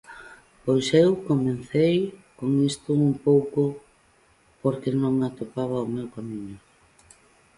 Pois 0.63 0.87
eu 1.03 1.09
comecei 1.29 1.95
con 2.37 2.49
isto 2.71 2.89
un 3.07 3.11
pouco 3.27 3.61
porque 4.61 4.89
non 5.01 5.13
atopaba 5.27 5.85
o 5.85 5.91
meu 5.95 6.07
camiño. 6.15 6.57